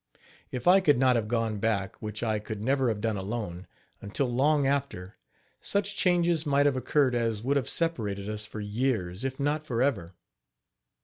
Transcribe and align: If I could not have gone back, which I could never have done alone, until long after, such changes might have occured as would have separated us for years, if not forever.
If 0.51 0.67
I 0.67 0.79
could 0.79 0.97
not 0.97 1.15
have 1.15 1.27
gone 1.27 1.59
back, 1.59 1.95
which 2.01 2.23
I 2.23 2.39
could 2.39 2.63
never 2.63 2.89
have 2.89 3.01
done 3.01 3.17
alone, 3.17 3.67
until 4.01 4.25
long 4.33 4.65
after, 4.65 5.15
such 5.59 5.95
changes 5.95 6.43
might 6.43 6.65
have 6.65 6.75
occured 6.75 7.13
as 7.13 7.43
would 7.43 7.55
have 7.55 7.69
separated 7.69 8.27
us 8.27 8.47
for 8.47 8.61
years, 8.61 9.23
if 9.23 9.39
not 9.39 9.63
forever. 9.63 10.15